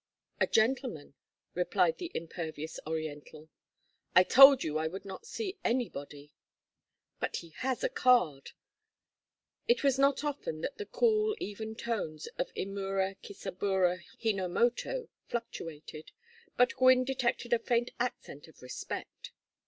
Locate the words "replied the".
1.53-2.11